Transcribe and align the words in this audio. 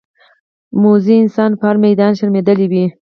موزي 0.81 1.15
انسان 1.23 1.51
په 1.59 1.63
هر 1.69 1.75
میدان 1.85 2.11
شرمېدلی 2.19 2.67
وي. 2.71 2.85